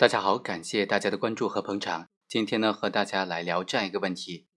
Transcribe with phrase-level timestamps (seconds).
[0.00, 2.08] 大家好，感谢大家的关注和捧场。
[2.26, 4.48] 今天呢，和大家来聊这样一个问题：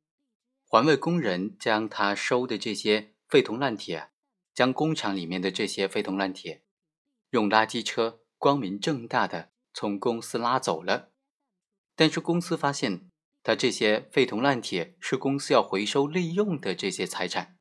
[0.63, 4.11] 环卫工人将他收的这些废铜烂铁，
[4.53, 6.63] 将工厂里面的这些废铜烂铁，
[7.31, 11.11] 用垃圾车光明正大的从公司拉走了。
[11.93, 13.09] 但是公司发现，
[13.43, 17.57] 他这些废铜烂铁是公司要回收利用的这些财产。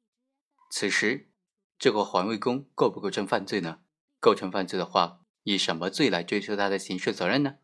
[0.71, 1.33] 此时，
[1.77, 3.81] 这个环卫工构不构成犯罪呢？
[4.21, 7.57] 构成犯罪的话，以什么罪来追究他的刑事责任呢？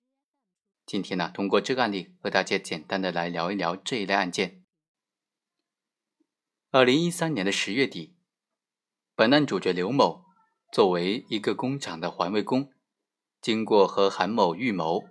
[0.88, 4.64] 今天呢，通过这个案例和大家简单的来聊一聊这一类案件。
[6.70, 8.16] 二零一三年的十月底，
[9.14, 10.24] 本案主角刘某
[10.72, 12.72] 作为一个工厂的环卫工，
[13.42, 15.04] 经过和韩某预谋，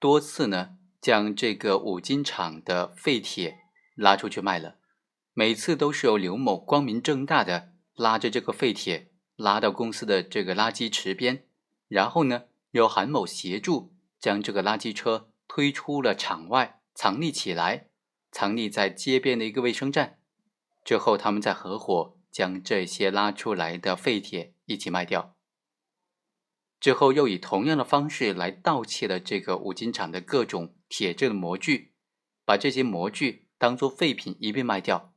[0.00, 3.58] 多次呢将这个五金厂的废铁
[3.94, 4.78] 拉出去卖了。
[5.34, 11.46] 每次都是由刘某光明正大的拉着这个废铁拉到公司的这个垃圾池边，
[11.88, 13.93] 然后呢由韩某协助。
[14.24, 17.88] 将这个垃圾车推出了场外，藏匿起来，
[18.32, 20.18] 藏匿在街边的一个卫生站。
[20.82, 25.36] 之后，他们再合伙将这些拉出来的废铁一起卖掉。
[26.80, 31.92] 之后，又以同样的方式来盗窃了这个五金厂的各种铁制的模具，
[32.46, 35.12] 把这些模具当做废品一并卖掉。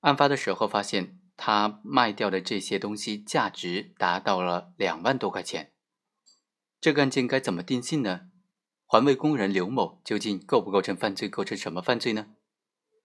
[0.00, 5.72] 案发的时候，发现他卖掉的这些东西价值达到了两万多块钱。
[6.80, 8.30] 这个案件该怎么定性呢？
[8.86, 11.28] 环卫工人刘某究竟构不构成犯罪？
[11.28, 12.28] 构成什么犯罪呢？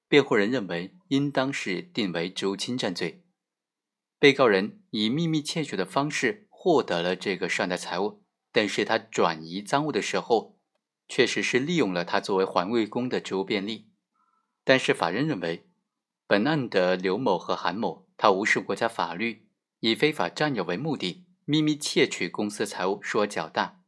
[0.08, 3.24] 辩护人认为，应当是定为职务侵占罪。
[4.20, 10.60] 被告人以秘密窃取的方式获得了这个涉案的财物，但是他转移赃物的时候，
[11.08, 13.90] 确实是利用了他作为环卫工的职务便利。
[14.64, 15.68] 但是法院认为，
[16.28, 19.48] 本案的刘某和韩某，他无视国家法律，
[19.80, 21.26] 以非法占有为目的。
[21.46, 23.82] 秘密窃取公司财物数额较大，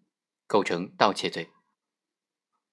[0.45, 1.49] 构成盗窃罪。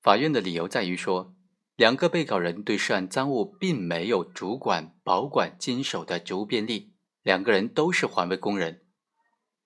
[0.01, 1.35] 法院的理由在于说，
[1.77, 6.93] 两个被告人对涉案赃物并没有主管、保管、经手的职务便利，
[7.23, 8.83] 两个人都是环卫工人，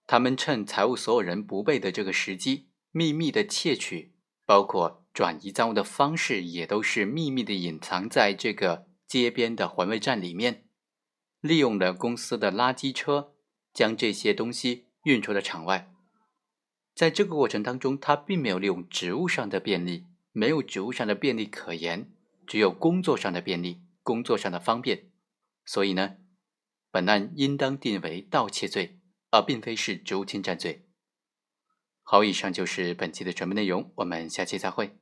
[0.06, 4.14] 他们趁财务所有人不备的这个时机，秘密的窃取，
[4.44, 10.66] 包括转移赃物的方式，也都是秘密的隐藏在这个街边的环卫站里面，
[11.40, 13.32] 利用了公司的垃圾车，
[13.72, 14.85] 将这些东西。
[15.06, 15.88] 运出了场外，
[16.92, 22.10] 在这个过程当中，他并没有利用职务上的便利，没有职务上的便利可言，
[22.44, 25.08] 只有工作上的便利，工作上的方便，
[25.64, 26.16] 所以呢，
[26.90, 28.98] 本案应当定为盗窃罪，
[29.30, 30.88] 而并非是职务侵占罪。
[32.02, 34.98] 好，以上就是本期的全部内容，我们下期再会。